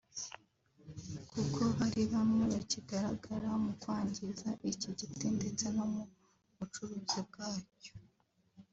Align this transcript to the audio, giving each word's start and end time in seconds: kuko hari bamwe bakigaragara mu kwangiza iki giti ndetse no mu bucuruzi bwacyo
kuko 1.31 1.61
hari 1.77 2.01
bamwe 2.13 2.43
bakigaragara 2.53 3.49
mu 3.63 3.71
kwangiza 3.81 4.47
iki 4.71 4.89
giti 4.99 5.27
ndetse 5.37 5.65
no 5.75 5.85
mu 5.93 6.03
bucuruzi 6.57 7.19
bwacyo 7.27 7.93